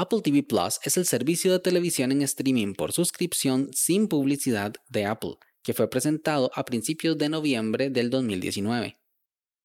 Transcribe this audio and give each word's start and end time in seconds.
Apple 0.00 0.20
TV 0.22 0.44
Plus 0.44 0.78
es 0.84 0.96
el 0.96 1.06
servicio 1.06 1.50
de 1.50 1.58
televisión 1.58 2.12
en 2.12 2.22
streaming 2.22 2.74
por 2.74 2.92
suscripción 2.92 3.68
sin 3.72 4.06
publicidad 4.06 4.74
de 4.88 5.06
Apple, 5.06 5.38
que 5.64 5.74
fue 5.74 5.90
presentado 5.90 6.52
a 6.54 6.64
principios 6.64 7.18
de 7.18 7.28
noviembre 7.28 7.90
del 7.90 8.08
2019. 8.08 8.96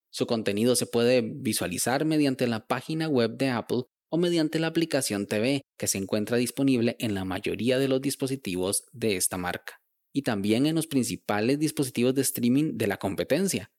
Su 0.09 0.25
contenido 0.25 0.75
se 0.75 0.87
puede 0.87 1.21
visualizar 1.21 2.03
mediante 2.05 2.47
la 2.47 2.65
página 2.65 3.07
web 3.07 3.37
de 3.37 3.49
Apple 3.49 3.83
o 4.09 4.17
mediante 4.17 4.57
la 4.57 4.65
aplicación 4.65 5.27
TV 5.27 5.61
que 5.77 5.85
se 5.85 5.99
encuentra 5.99 6.37
disponible 6.37 6.95
en 6.97 7.13
la 7.13 7.25
mayoría 7.25 7.77
de 7.77 7.87
los 7.87 8.01
dispositivos 8.01 8.85
de 8.91 9.17
esta 9.17 9.37
marca 9.37 9.81
y 10.11 10.23
también 10.23 10.65
en 10.65 10.73
los 10.73 10.87
principales 10.87 11.59
dispositivos 11.59 12.15
de 12.15 12.21
streaming 12.23 12.71
de 12.73 12.87
la 12.87 12.97
competencia, 12.97 13.69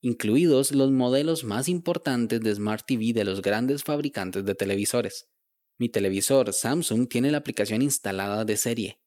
incluidos 0.00 0.72
los 0.72 0.90
modelos 0.90 1.44
más 1.44 1.68
importantes 1.68 2.40
de 2.40 2.54
Smart 2.54 2.86
TV 2.86 3.12
de 3.12 3.24
los 3.24 3.42
grandes 3.42 3.84
fabricantes 3.84 4.46
de 4.46 4.54
televisores. 4.54 5.28
Mi 5.80 5.88
televisor 5.88 6.52
Samsung 6.52 7.08
tiene 7.08 7.30
la 7.30 7.38
aplicación 7.38 7.82
instalada 7.82 8.44
de 8.44 8.56
serie 8.56 8.98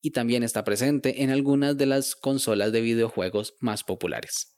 y 0.00 0.12
también 0.12 0.42
está 0.42 0.64
presente 0.64 1.22
en 1.22 1.28
algunas 1.28 1.76
de 1.76 1.84
las 1.84 2.14
consolas 2.14 2.72
de 2.72 2.80
videojuegos 2.80 3.56
más 3.60 3.84
populares. 3.84 4.56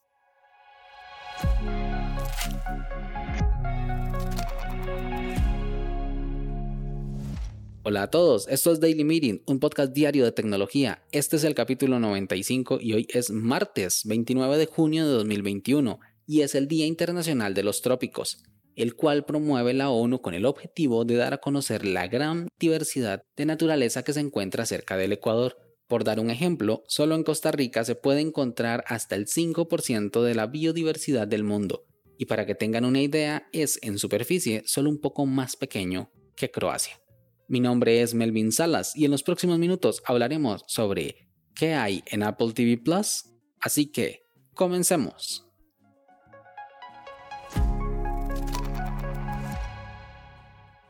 Hola 7.83 8.03
a 8.05 8.11
todos, 8.11 8.47
esto 8.47 8.71
es 8.71 8.79
Daily 8.79 9.03
Meeting, 9.03 9.43
un 9.47 9.59
podcast 9.59 9.93
diario 9.93 10.25
de 10.25 10.31
tecnología. 10.31 11.05
Este 11.11 11.35
es 11.35 11.43
el 11.43 11.57
capítulo 11.57 11.99
95 11.99 12.79
y 12.81 12.93
hoy 12.93 13.09
es 13.11 13.31
martes 13.31 14.03
29 14.05 14.57
de 14.57 14.67
junio 14.67 15.05
de 15.05 15.15
2021 15.15 15.99
y 16.29 16.43
es 16.43 16.55
el 16.55 16.69
Día 16.69 16.87
Internacional 16.87 17.55
de 17.55 17.65
los 17.65 17.83
Trópicos 17.83 18.41
el 18.77 18.95
cual 18.95 19.25
promueve 19.25 19.75
la 19.75 19.91
ONU 19.91 20.21
con 20.21 20.35
el 20.35 20.47
objetivo 20.47 21.05
de 21.05 21.17
dar 21.17 21.35
a 21.35 21.39
conocer 21.39 21.85
la 21.85 22.07
gran 22.07 22.49
diversidad 22.59 23.23
de 23.37 23.47
naturaleza 23.47 24.05
que 24.05 24.13
se 24.13 24.21
encuentra 24.21 24.67
cerca 24.67 24.97
del 24.97 25.13
Ecuador. 25.13 25.57
Por 25.89 26.05
dar 26.05 26.21
un 26.21 26.31
ejemplo, 26.31 26.85
solo 26.87 27.15
en 27.15 27.25
Costa 27.25 27.51
Rica 27.51 27.85
se 27.85 27.95
puede 27.95 28.21
encontrar 28.21 28.85
hasta 28.87 29.17
el 29.17 29.27
5% 29.27 30.23
de 30.23 30.35
la 30.35 30.47
biodiversidad 30.47 31.27
del 31.27 31.45
mundo, 31.45 31.87
y 32.19 32.27
para 32.27 32.47
que 32.47 32.55
tengan 32.55 32.85
una 32.85 33.01
idea, 33.01 33.49
es 33.53 33.79
en 33.83 33.99
superficie 33.99 34.63
solo 34.67 34.91
un 34.91 35.01
poco 35.01 35.27
más 35.27 35.57
pequeño 35.57 36.11
que 36.35 36.51
Croacia. 36.51 37.01
Mi 37.49 37.61
nombre 37.61 38.03
es 38.03 38.15
Melvin 38.15 38.53
Salas 38.53 38.97
y 38.97 39.05
en 39.05 39.11
los 39.11 39.23
próximos 39.23 39.59
minutos 39.59 40.03
hablaremos 40.05 40.65
sobre 40.67 41.29
qué 41.55 41.75
hay 41.75 42.03
en 42.07 42.23
Apple 42.23 42.53
TV 42.53 42.77
Plus, 42.77 43.25
así 43.61 43.87
que 43.87 44.25
comencemos. 44.55 45.46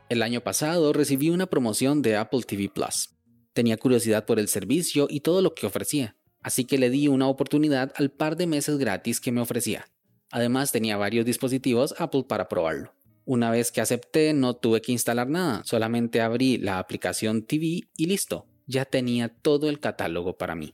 El 0.09 0.21
año 0.21 0.39
pasado 0.39 0.93
recibí 0.93 1.31
una 1.31 1.47
promoción 1.47 2.01
de 2.01 2.15
Apple 2.15 2.43
TV 2.47 2.69
Plus. 2.69 3.09
Tenía 3.51 3.75
curiosidad 3.75 4.25
por 4.25 4.39
el 4.39 4.47
servicio 4.47 5.07
y 5.09 5.19
todo 5.19 5.41
lo 5.41 5.53
que 5.53 5.65
ofrecía, 5.65 6.15
así 6.41 6.63
que 6.63 6.77
le 6.77 6.89
di 6.89 7.09
una 7.09 7.27
oportunidad 7.27 7.91
al 7.97 8.09
par 8.09 8.37
de 8.37 8.47
meses 8.47 8.77
gratis 8.77 9.19
que 9.19 9.33
me 9.33 9.41
ofrecía. 9.41 9.89
Además 10.31 10.71
tenía 10.71 10.95
varios 10.95 11.25
dispositivos 11.25 11.93
Apple 11.97 12.23
para 12.27 12.47
probarlo. 12.47 12.93
Una 13.25 13.51
vez 13.51 13.73
que 13.73 13.81
acepté 13.81 14.33
no 14.33 14.55
tuve 14.55 14.81
que 14.81 14.93
instalar 14.93 15.27
nada, 15.27 15.61
solamente 15.65 16.21
abrí 16.21 16.57
la 16.57 16.79
aplicación 16.79 17.45
TV 17.45 17.89
y 17.97 18.05
listo, 18.05 18.47
ya 18.65 18.85
tenía 18.85 19.27
todo 19.27 19.67
el 19.67 19.81
catálogo 19.81 20.37
para 20.37 20.55
mí. 20.55 20.71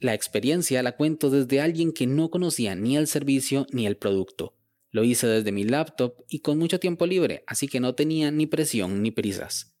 La 0.00 0.12
experiencia 0.12 0.82
la 0.82 0.96
cuento 0.96 1.30
desde 1.30 1.62
alguien 1.62 1.92
que 1.92 2.06
no 2.06 2.28
conocía 2.28 2.74
ni 2.74 2.98
el 2.98 3.06
servicio 3.06 3.66
ni 3.72 3.86
el 3.86 3.96
producto, 3.96 4.55
lo 4.96 5.04
hice 5.04 5.26
desde 5.26 5.52
mi 5.52 5.64
laptop 5.64 6.24
y 6.26 6.38
con 6.38 6.56
mucho 6.56 6.80
tiempo 6.80 7.04
libre, 7.04 7.44
así 7.46 7.68
que 7.68 7.80
no 7.80 7.94
tenía 7.94 8.30
ni 8.30 8.46
presión 8.46 9.02
ni 9.02 9.10
prisas. 9.10 9.76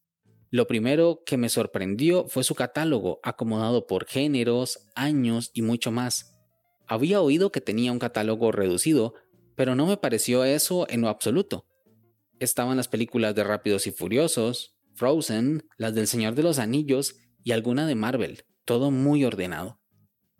Lo 0.50 0.66
primero 0.66 1.22
que 1.24 1.38
me 1.38 1.48
sorprendió 1.48 2.28
fue 2.28 2.44
su 2.44 2.54
catálogo, 2.54 3.18
acomodado 3.22 3.86
por 3.86 4.04
géneros, 4.04 4.78
años 4.94 5.52
y 5.54 5.62
mucho 5.62 5.90
más. 5.90 6.38
Había 6.86 7.22
oído 7.22 7.50
que 7.50 7.62
tenía 7.62 7.92
un 7.92 7.98
catálogo 7.98 8.52
reducido, 8.52 9.14
pero 9.54 9.74
no 9.74 9.86
me 9.86 9.96
pareció 9.96 10.44
eso 10.44 10.86
en 10.90 11.00
lo 11.00 11.08
absoluto. 11.08 11.64
Estaban 12.38 12.76
las 12.76 12.88
películas 12.88 13.34
de 13.34 13.42
Rápidos 13.42 13.86
y 13.86 13.92
Furiosos, 13.92 14.76
Frozen, 14.96 15.66
las 15.78 15.94
del 15.94 16.08
Señor 16.08 16.34
de 16.34 16.42
los 16.42 16.58
Anillos 16.58 17.16
y 17.42 17.52
alguna 17.52 17.86
de 17.86 17.94
Marvel, 17.94 18.44
todo 18.66 18.90
muy 18.90 19.24
ordenado. 19.24 19.80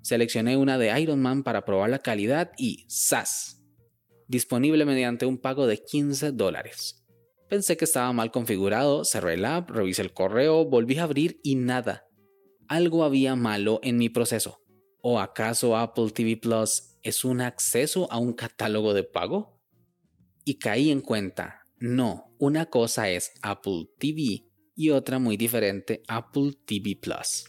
Seleccioné 0.02 0.58
una 0.58 0.76
de 0.76 1.00
Iron 1.00 1.22
Man 1.22 1.44
para 1.44 1.64
probar 1.64 1.88
la 1.88 2.00
calidad 2.00 2.52
y 2.58 2.84
¡zas! 2.90 3.65
Disponible 4.28 4.84
mediante 4.84 5.26
un 5.26 5.38
pago 5.38 5.66
de 5.66 5.82
15 5.82 6.32
dólares. 6.32 7.04
Pensé 7.48 7.76
que 7.76 7.84
estaba 7.84 8.12
mal 8.12 8.32
configurado, 8.32 9.04
cerré 9.04 9.34
el 9.34 9.44
app, 9.44 9.70
revisé 9.70 10.02
el 10.02 10.12
correo, 10.12 10.64
volví 10.64 10.98
a 10.98 11.04
abrir 11.04 11.38
y 11.44 11.54
nada. 11.54 12.04
Algo 12.68 13.04
había 13.04 13.36
malo 13.36 13.78
en 13.82 13.98
mi 13.98 14.08
proceso. 14.08 14.60
¿O 15.00 15.20
acaso 15.20 15.76
Apple 15.76 16.10
TV 16.10 16.36
Plus 16.36 16.96
es 17.04 17.24
un 17.24 17.40
acceso 17.40 18.10
a 18.10 18.18
un 18.18 18.32
catálogo 18.32 18.94
de 18.94 19.04
pago? 19.04 19.60
Y 20.44 20.58
caí 20.58 20.90
en 20.90 21.00
cuenta, 21.00 21.62
no, 21.78 22.34
una 22.38 22.66
cosa 22.66 23.08
es 23.10 23.32
Apple 23.42 23.90
TV 23.98 24.48
y 24.74 24.90
otra 24.90 25.20
muy 25.20 25.36
diferente, 25.36 26.02
Apple 26.08 26.52
TV 26.66 26.98
Plus. 27.00 27.44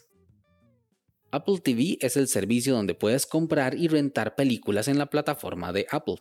Apple 1.32 1.60
TV 1.64 1.98
es 2.02 2.16
el 2.18 2.28
servicio 2.28 2.76
donde 2.76 2.94
puedes 2.94 3.26
comprar 3.26 3.76
y 3.76 3.88
rentar 3.88 4.36
películas 4.36 4.88
en 4.88 5.00
la 5.00 5.08
plataforma 5.08 5.74
de 5.74 5.88
Apple 5.90 6.18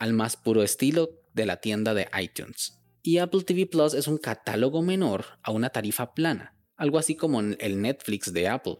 al 0.00 0.12
más 0.14 0.36
puro 0.36 0.64
estilo 0.64 1.10
de 1.32 1.46
la 1.46 1.58
tienda 1.60 1.94
de 1.94 2.08
iTunes. 2.20 2.78
Y 3.02 3.18
Apple 3.18 3.44
TV 3.44 3.66
Plus 3.66 3.94
es 3.94 4.08
un 4.08 4.18
catálogo 4.18 4.82
menor 4.82 5.24
a 5.42 5.52
una 5.52 5.70
tarifa 5.70 6.14
plana, 6.14 6.56
algo 6.76 6.98
así 6.98 7.14
como 7.14 7.40
el 7.40 7.80
Netflix 7.80 8.32
de 8.32 8.48
Apple. 8.48 8.78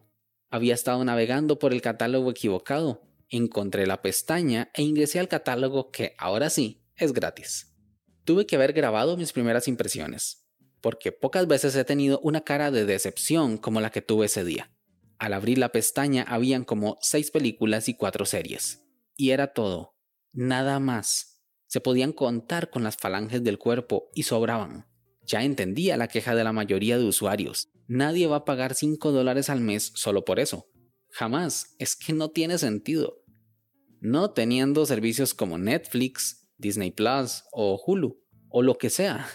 Había 0.51 0.75
estado 0.75 1.05
navegando 1.05 1.59
por 1.59 1.73
el 1.73 1.81
catálogo 1.81 2.31
equivocado, 2.31 3.03
encontré 3.29 3.87
la 3.87 4.03
pestaña 4.03 4.71
e 4.75 4.83
ingresé 4.83 5.21
al 5.21 5.29
catálogo 5.29 5.91
que 5.91 6.15
ahora 6.19 6.51
sí 6.51 6.83
es 6.97 7.13
gratis. 7.13 7.75
Tuve 8.25 8.47
que 8.47 8.57
haber 8.57 8.73
grabado 8.73 9.17
mis 9.17 9.33
primeras 9.33 9.69
impresiones, 9.69 10.47
porque 10.81 11.13
pocas 11.13 11.47
veces 11.47 11.77
he 11.77 11.85
tenido 11.85 12.19
una 12.21 12.43
cara 12.43 12.71
de 12.71 12.85
decepción 12.85 13.59
como 13.59 13.81
la 13.81 13.91
que 13.91 14.03
tuve 14.03 14.27
ese 14.27 14.45
día. 14.45 14.71
Al 15.19 15.35
abrir 15.35 15.59
la 15.59 15.71
pestaña 15.71 16.23
habían 16.23 16.65
como 16.65 16.99
6 17.03 17.31
películas 17.31 17.89
y 17.89 17.95
4 17.95 18.25
series. 18.25 18.85
Y 19.17 19.31
era 19.31 19.53
todo, 19.53 20.00
Nada 20.33 20.79
más. 20.81 21.43
Se 21.67 21.81
podían 21.81 22.13
contar 22.13 22.71
con 22.71 22.83
las 22.83 22.97
falanges 22.97 23.43
del 23.43 23.59
cuerpo 23.59 24.11
y 24.15 24.25
sobraban. 24.25 24.87
Ya 25.23 25.45
entendía 25.45 25.97
la 25.97 26.09
queja 26.09 26.35
de 26.35 26.45
la 26.45 26.53
mayoría 26.53 26.99
de 26.99 27.05
usuarios. 27.05 27.71
Nadie 27.87 28.27
va 28.27 28.37
a 28.37 28.45
pagar 28.45 28.75
5 28.75 29.13
dólares 29.13 29.51
al 29.51 29.61
mes 29.61 29.93
solo 29.95 30.25
por 30.25 30.41
eso. 30.41 30.69
Jamás. 31.11 31.75
Es 31.79 31.97
que 31.97 32.13
no 32.13 32.31
tiene 32.31 32.59
sentido. 32.59 33.23
No 34.01 34.31
teniendo 34.31 34.87
servicios 34.87 35.35
como 35.35 35.59
Netflix, 35.59 36.49
Disney 36.57 36.91
Plus 36.91 37.45
o 37.53 37.81
Hulu, 37.85 38.23
o 38.49 38.63
lo 38.63 38.79
que 38.79 38.91
sea. 38.91 39.27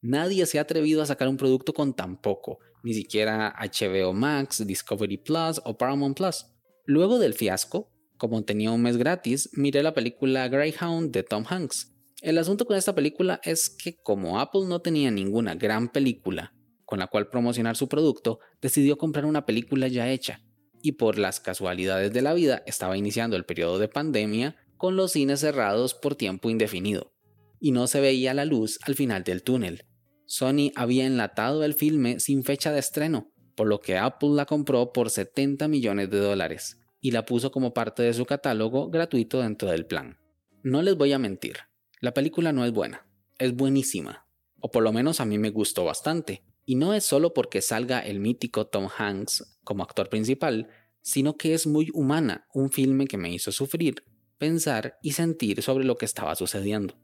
Nadie 0.00 0.46
se 0.46 0.58
ha 0.58 0.62
atrevido 0.62 1.02
a 1.02 1.06
sacar 1.06 1.28
un 1.28 1.36
producto 1.36 1.72
con 1.72 1.94
tan 1.94 2.20
poco, 2.20 2.58
ni 2.82 2.94
siquiera 2.94 3.54
HBO 3.58 4.12
Max, 4.12 4.64
Discovery 4.66 5.18
Plus 5.18 5.60
o 5.64 5.76
Paramount 5.76 6.16
Plus. 6.16 6.46
Luego 6.84 7.18
del 7.18 7.34
fiasco, 7.34 7.92
como 8.16 8.44
tenía 8.44 8.70
un 8.70 8.82
mes 8.82 8.96
gratis, 8.96 9.50
miré 9.52 9.82
la 9.82 9.94
película 9.94 10.48
Greyhound 10.48 11.12
de 11.12 11.22
Tom 11.22 11.44
Hanks. 11.48 11.92
El 12.22 12.38
asunto 12.38 12.64
con 12.66 12.76
esta 12.76 12.94
película 12.94 13.40
es 13.44 13.68
que 13.70 13.96
como 14.02 14.40
Apple 14.40 14.62
no 14.66 14.80
tenía 14.80 15.10
ninguna 15.10 15.54
gran 15.54 15.88
película 15.88 16.52
con 16.86 17.00
la 17.00 17.08
cual 17.08 17.28
promocionar 17.28 17.76
su 17.76 17.88
producto, 17.88 18.38
decidió 18.62 18.96
comprar 18.96 19.26
una 19.26 19.44
película 19.44 19.88
ya 19.88 20.08
hecha. 20.08 20.40
Y 20.80 20.92
por 20.92 21.18
las 21.18 21.40
casualidades 21.40 22.12
de 22.12 22.22
la 22.22 22.32
vida, 22.32 22.62
estaba 22.64 22.96
iniciando 22.96 23.36
el 23.36 23.44
periodo 23.44 23.78
de 23.78 23.88
pandemia 23.88 24.56
con 24.76 24.96
los 24.96 25.12
cines 25.12 25.40
cerrados 25.40 25.94
por 25.94 26.14
tiempo 26.14 26.48
indefinido. 26.48 27.12
Y 27.58 27.72
no 27.72 27.88
se 27.88 28.00
veía 28.00 28.34
la 28.34 28.44
luz 28.44 28.78
al 28.86 28.94
final 28.94 29.24
del 29.24 29.42
túnel. 29.42 29.84
Sony 30.26 30.70
había 30.76 31.06
enlatado 31.06 31.64
el 31.64 31.74
filme 31.74 32.20
sin 32.20 32.44
fecha 32.44 32.72
de 32.72 32.78
estreno, 32.78 33.32
por 33.56 33.66
lo 33.66 33.80
que 33.80 33.98
Apple 33.98 34.30
la 34.30 34.46
compró 34.46 34.92
por 34.92 35.10
70 35.10 35.66
millones 35.68 36.10
de 36.10 36.18
dólares 36.18 36.78
y 37.00 37.10
la 37.10 37.24
puso 37.24 37.50
como 37.50 37.74
parte 37.74 38.02
de 38.02 38.14
su 38.14 38.24
catálogo 38.26 38.90
gratuito 38.90 39.40
dentro 39.40 39.70
del 39.70 39.86
plan. 39.86 40.18
No 40.62 40.82
les 40.82 40.96
voy 40.96 41.12
a 41.12 41.18
mentir, 41.18 41.58
la 42.00 42.12
película 42.12 42.52
no 42.52 42.64
es 42.64 42.72
buena, 42.72 43.06
es 43.38 43.54
buenísima, 43.54 44.26
o 44.60 44.70
por 44.70 44.82
lo 44.82 44.92
menos 44.92 45.20
a 45.20 45.24
mí 45.24 45.38
me 45.38 45.50
gustó 45.50 45.84
bastante, 45.84 46.42
y 46.64 46.74
no 46.74 46.94
es 46.94 47.04
solo 47.04 47.32
porque 47.32 47.62
salga 47.62 48.00
el 48.00 48.20
mítico 48.20 48.66
Tom 48.66 48.88
Hanks 48.96 49.58
como 49.64 49.82
actor 49.82 50.08
principal, 50.08 50.68
sino 51.00 51.36
que 51.36 51.54
es 51.54 51.66
muy 51.66 51.88
humana, 51.94 52.46
un 52.52 52.70
filme 52.70 53.06
que 53.06 53.16
me 53.16 53.32
hizo 53.32 53.52
sufrir, 53.52 54.04
pensar 54.38 54.98
y 55.02 55.12
sentir 55.12 55.62
sobre 55.62 55.84
lo 55.84 55.96
que 55.96 56.04
estaba 56.04 56.34
sucediendo. 56.34 56.98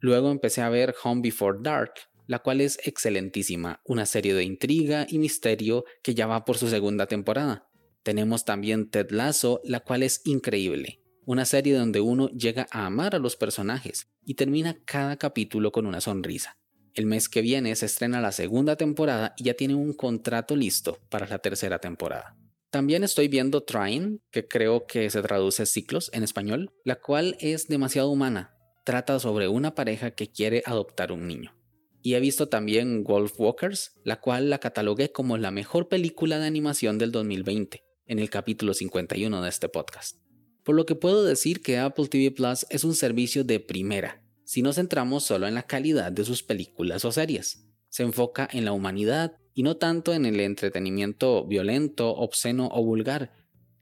Luego 0.00 0.30
empecé 0.30 0.62
a 0.62 0.68
ver 0.68 0.94
Home 1.04 1.22
Before 1.22 1.58
Dark, 1.62 1.92
la 2.26 2.40
cual 2.40 2.60
es 2.60 2.78
excelentísima, 2.84 3.80
una 3.84 4.04
serie 4.04 4.34
de 4.34 4.42
intriga 4.42 5.06
y 5.08 5.18
misterio 5.18 5.84
que 6.02 6.14
ya 6.14 6.26
va 6.26 6.44
por 6.44 6.58
su 6.58 6.68
segunda 6.68 7.06
temporada. 7.06 7.68
Tenemos 8.06 8.44
también 8.44 8.88
Ted 8.88 9.10
Lasso, 9.10 9.60
la 9.64 9.80
cual 9.80 10.04
es 10.04 10.20
increíble. 10.24 11.00
Una 11.24 11.44
serie 11.44 11.74
donde 11.74 12.00
uno 12.00 12.28
llega 12.28 12.68
a 12.70 12.86
amar 12.86 13.16
a 13.16 13.18
los 13.18 13.34
personajes 13.34 14.06
y 14.24 14.34
termina 14.34 14.78
cada 14.84 15.16
capítulo 15.16 15.72
con 15.72 15.86
una 15.86 16.00
sonrisa. 16.00 16.56
El 16.94 17.06
mes 17.06 17.28
que 17.28 17.40
viene 17.40 17.74
se 17.74 17.86
estrena 17.86 18.20
la 18.20 18.30
segunda 18.30 18.76
temporada 18.76 19.34
y 19.36 19.42
ya 19.42 19.54
tiene 19.54 19.74
un 19.74 19.92
contrato 19.92 20.54
listo 20.54 21.00
para 21.08 21.26
la 21.26 21.40
tercera 21.40 21.80
temporada. 21.80 22.36
También 22.70 23.02
estoy 23.02 23.26
viendo 23.26 23.64
Trying, 23.64 24.22
que 24.30 24.46
creo 24.46 24.86
que 24.86 25.10
se 25.10 25.20
traduce 25.22 25.66
ciclos 25.66 26.08
en 26.14 26.22
español, 26.22 26.70
la 26.84 27.00
cual 27.00 27.36
es 27.40 27.66
demasiado 27.66 28.08
humana. 28.10 28.54
Trata 28.84 29.18
sobre 29.18 29.48
una 29.48 29.74
pareja 29.74 30.12
que 30.12 30.30
quiere 30.30 30.62
adoptar 30.64 31.10
un 31.10 31.26
niño. 31.26 31.56
Y 32.02 32.14
he 32.14 32.20
visto 32.20 32.48
también 32.48 33.02
Wolf 33.02 33.32
Walkers, 33.40 33.96
la 34.04 34.20
cual 34.20 34.48
la 34.48 34.60
catalogué 34.60 35.10
como 35.10 35.38
la 35.38 35.50
mejor 35.50 35.88
película 35.88 36.38
de 36.38 36.46
animación 36.46 36.98
del 36.98 37.10
2020, 37.10 37.82
en 38.06 38.18
el 38.18 38.30
capítulo 38.30 38.74
51 38.74 39.42
de 39.42 39.48
este 39.48 39.68
podcast. 39.68 40.18
Por 40.62 40.74
lo 40.74 40.86
que 40.86 40.94
puedo 40.94 41.24
decir 41.24 41.60
que 41.60 41.78
Apple 41.78 42.08
TV 42.08 42.30
Plus 42.30 42.66
es 42.70 42.84
un 42.84 42.94
servicio 42.94 43.44
de 43.44 43.60
primera, 43.60 44.22
si 44.44 44.62
nos 44.62 44.76
centramos 44.76 45.24
solo 45.24 45.46
en 45.46 45.54
la 45.54 45.64
calidad 45.64 46.12
de 46.12 46.24
sus 46.24 46.42
películas 46.42 47.04
o 47.04 47.12
series. 47.12 47.66
Se 47.88 48.02
enfoca 48.02 48.48
en 48.52 48.64
la 48.64 48.72
humanidad 48.72 49.36
y 49.54 49.62
no 49.62 49.76
tanto 49.76 50.12
en 50.12 50.26
el 50.26 50.40
entretenimiento 50.40 51.46
violento, 51.46 52.14
obsceno 52.14 52.68
o 52.72 52.84
vulgar, 52.84 53.32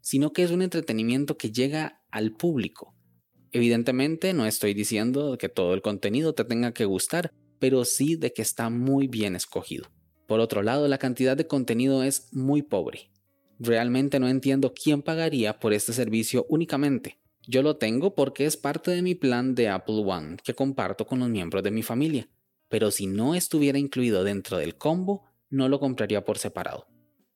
sino 0.01 0.33
que 0.33 0.43
es 0.43 0.51
un 0.51 0.63
entretenimiento 0.63 1.37
que 1.37 1.51
llega 1.51 2.03
al 2.11 2.33
público. 2.33 2.95
Evidentemente 3.53 4.33
no 4.35 4.47
estoy 4.47 4.75
diciendo 4.75 5.37
que 5.39 5.49
todo 5.49 5.75
el 5.75 5.83
contenido 5.83 6.35
te 6.35 6.45
tenga 6.45 6.73
que 6.73 6.85
gustar, 6.85 7.31
pero 7.59 7.85
sí 7.85 8.17
de 8.17 8.33
que 8.33 8.43
está 8.43 8.69
muy 8.69 9.07
bien 9.07 9.37
escogido. 9.37 9.91
Por 10.27 10.41
otro 10.41 10.63
lado, 10.63 10.89
la 10.89 10.99
cantidad 10.99 11.37
de 11.37 11.47
contenido 11.47 12.03
es 12.03 12.29
muy 12.33 12.63
pobre. 12.63 13.11
Realmente 13.59 14.19
no 14.19 14.29
entiendo 14.29 14.75
quién 14.75 15.03
pagaría 15.03 15.59
por 15.59 15.73
este 15.73 15.93
servicio 15.93 16.47
únicamente. 16.49 17.19
Yo 17.47 17.63
lo 17.63 17.77
tengo 17.77 18.15
porque 18.15 18.47
es 18.47 18.57
parte 18.57 18.91
de 18.91 19.03
mi 19.03 19.15
plan 19.15 19.55
de 19.55 19.69
Apple 19.69 20.03
One 20.07 20.37
que 20.43 20.55
comparto 20.55 21.07
con 21.07 21.19
los 21.19 21.29
miembros 21.29 21.63
de 21.63 21.71
mi 21.71 21.83
familia, 21.83 22.29
pero 22.69 22.91
si 22.91 23.07
no 23.07 23.35
estuviera 23.35 23.79
incluido 23.79 24.25
dentro 24.25 24.59
del 24.59 24.77
combo, 24.77 25.25
no 25.51 25.69
lo 25.69 25.79
compraría 25.79 26.25
por 26.25 26.39
separado. 26.39 26.87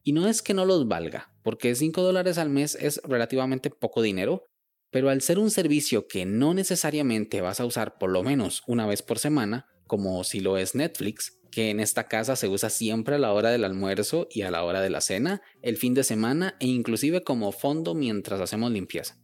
Y 0.02 0.12
no 0.12 0.26
es 0.26 0.42
que 0.42 0.54
no 0.54 0.64
los 0.64 0.88
valga, 0.88 1.32
porque 1.42 1.74
5 1.74 2.02
dólares 2.02 2.38
al 2.38 2.48
mes 2.48 2.74
es 2.80 3.00
relativamente 3.04 3.70
poco 3.70 4.00
dinero, 4.00 4.46
pero 4.90 5.10
al 5.10 5.20
ser 5.20 5.38
un 5.38 5.50
servicio 5.50 6.08
que 6.08 6.24
no 6.24 6.54
necesariamente 6.54 7.42
vas 7.42 7.60
a 7.60 7.66
usar 7.66 7.98
por 7.98 8.10
lo 8.10 8.22
menos 8.22 8.62
una 8.66 8.86
vez 8.86 9.02
por 9.02 9.18
semana, 9.18 9.66
como 9.86 10.24
si 10.24 10.40
lo 10.40 10.56
es 10.56 10.74
Netflix, 10.74 11.37
que 11.50 11.70
en 11.70 11.80
esta 11.80 12.08
casa 12.08 12.36
se 12.36 12.48
usa 12.48 12.70
siempre 12.70 13.16
a 13.16 13.18
la 13.18 13.32
hora 13.32 13.50
del 13.50 13.64
almuerzo 13.64 14.28
y 14.30 14.42
a 14.42 14.50
la 14.50 14.64
hora 14.64 14.80
de 14.80 14.90
la 14.90 15.00
cena, 15.00 15.42
el 15.62 15.76
fin 15.76 15.94
de 15.94 16.04
semana 16.04 16.56
e 16.60 16.66
inclusive 16.66 17.22
como 17.22 17.52
fondo 17.52 17.94
mientras 17.94 18.40
hacemos 18.40 18.70
limpieza. 18.70 19.18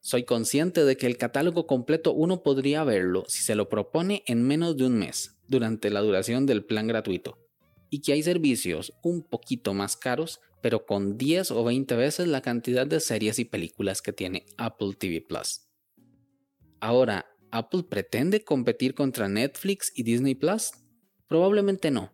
Soy 0.00 0.24
consciente 0.24 0.84
de 0.84 0.96
que 0.96 1.06
el 1.06 1.18
catálogo 1.18 1.66
completo 1.66 2.12
uno 2.12 2.42
podría 2.42 2.84
verlo 2.84 3.24
si 3.28 3.42
se 3.42 3.54
lo 3.54 3.68
propone 3.68 4.22
en 4.26 4.42
menos 4.42 4.76
de 4.76 4.86
un 4.86 4.98
mes, 4.98 5.38
durante 5.46 5.90
la 5.90 6.00
duración 6.00 6.46
del 6.46 6.64
plan 6.64 6.86
gratuito, 6.86 7.38
y 7.90 8.00
que 8.00 8.12
hay 8.12 8.22
servicios 8.22 8.94
un 9.02 9.22
poquito 9.22 9.74
más 9.74 9.96
caros, 9.96 10.40
pero 10.62 10.86
con 10.86 11.18
10 11.18 11.50
o 11.50 11.64
20 11.64 11.96
veces 11.96 12.28
la 12.28 12.40
cantidad 12.40 12.86
de 12.86 13.00
series 13.00 13.38
y 13.38 13.44
películas 13.44 14.00
que 14.00 14.12
tiene 14.12 14.46
Apple 14.56 14.94
TV 14.98 15.20
Plus. 15.20 15.66
Ahora, 16.80 17.26
¿Apple 17.50 17.82
pretende 17.82 18.42
competir 18.42 18.94
contra 18.94 19.28
Netflix 19.28 19.92
y 19.94 20.04
Disney 20.04 20.34
Plus? 20.34 20.70
Probablemente 21.30 21.92
no. 21.92 22.12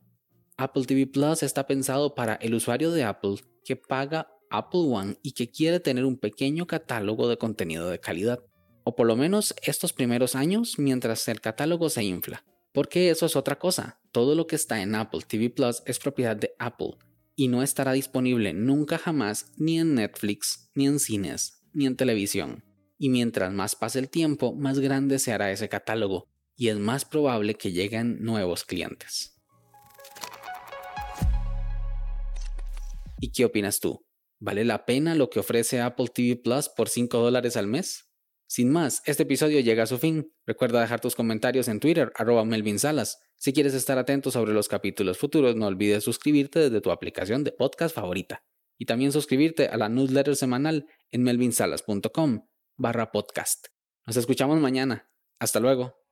Apple 0.58 0.84
TV 0.84 1.06
Plus 1.06 1.42
está 1.42 1.66
pensado 1.66 2.14
para 2.14 2.34
el 2.34 2.52
usuario 2.52 2.90
de 2.90 3.04
Apple 3.04 3.36
que 3.64 3.74
paga 3.74 4.28
Apple 4.50 4.82
One 4.90 5.16
y 5.22 5.32
que 5.32 5.50
quiere 5.50 5.80
tener 5.80 6.04
un 6.04 6.18
pequeño 6.18 6.66
catálogo 6.66 7.26
de 7.26 7.38
contenido 7.38 7.88
de 7.88 7.98
calidad. 7.98 8.44
O 8.84 8.94
por 8.94 9.06
lo 9.06 9.16
menos 9.16 9.54
estos 9.62 9.94
primeros 9.94 10.34
años 10.34 10.78
mientras 10.78 11.26
el 11.28 11.40
catálogo 11.40 11.88
se 11.88 12.04
infla. 12.04 12.44
Porque 12.74 13.08
eso 13.08 13.24
es 13.24 13.36
otra 13.36 13.58
cosa. 13.58 13.98
Todo 14.12 14.34
lo 14.34 14.46
que 14.46 14.56
está 14.56 14.82
en 14.82 14.94
Apple 14.94 15.22
TV 15.26 15.48
Plus 15.48 15.82
es 15.86 15.98
propiedad 15.98 16.36
de 16.36 16.52
Apple 16.58 16.98
y 17.34 17.48
no 17.48 17.62
estará 17.62 17.92
disponible 17.92 18.52
nunca 18.52 18.98
jamás 18.98 19.50
ni 19.56 19.78
en 19.78 19.94
Netflix, 19.94 20.70
ni 20.74 20.86
en 20.88 20.98
cines, 20.98 21.62
ni 21.72 21.86
en 21.86 21.96
televisión. 21.96 22.64
Y 22.98 23.08
mientras 23.08 23.50
más 23.50 23.76
pase 23.76 23.98
el 23.98 24.10
tiempo, 24.10 24.54
más 24.54 24.78
grande 24.78 25.18
se 25.18 25.32
hará 25.32 25.50
ese 25.50 25.70
catálogo 25.70 26.28
y 26.56 26.68
es 26.68 26.78
más 26.78 27.04
probable 27.04 27.54
que 27.54 27.72
lleguen 27.72 28.22
nuevos 28.22 28.64
clientes. 28.64 29.36
¿Y 33.20 33.32
qué 33.32 33.44
opinas 33.44 33.80
tú? 33.80 34.06
¿Vale 34.38 34.64
la 34.64 34.84
pena 34.84 35.14
lo 35.14 35.30
que 35.30 35.40
ofrece 35.40 35.80
Apple 35.80 36.08
TV 36.12 36.36
Plus 36.36 36.68
por 36.68 36.88
5 36.88 37.18
dólares 37.18 37.56
al 37.56 37.66
mes? 37.66 38.10
Sin 38.48 38.70
más, 38.70 39.02
este 39.06 39.24
episodio 39.24 39.60
llega 39.60 39.82
a 39.82 39.86
su 39.86 39.98
fin. 39.98 40.32
Recuerda 40.46 40.80
dejar 40.80 41.00
tus 41.00 41.16
comentarios 41.16 41.68
en 41.68 41.80
Twitter, 41.80 42.12
arroba 42.14 42.44
Melvin 42.44 42.78
Salas. 42.78 43.18
Si 43.38 43.52
quieres 43.52 43.74
estar 43.74 43.98
atento 43.98 44.30
sobre 44.30 44.52
los 44.52 44.68
capítulos 44.68 45.18
futuros, 45.18 45.56
no 45.56 45.66
olvides 45.66 46.04
suscribirte 46.04 46.60
desde 46.60 46.80
tu 46.80 46.90
aplicación 46.90 47.42
de 47.44 47.52
podcast 47.52 47.94
favorita. 47.94 48.44
Y 48.78 48.84
también 48.84 49.10
suscribirte 49.10 49.68
a 49.68 49.76
la 49.76 49.88
newsletter 49.88 50.36
semanal 50.36 50.86
en 51.10 51.22
melvinsalas.com 51.22 52.46
barra 52.76 53.10
podcast. 53.10 53.68
Nos 54.06 54.16
escuchamos 54.16 54.60
mañana. 54.60 55.10
Hasta 55.38 55.60
luego. 55.60 56.05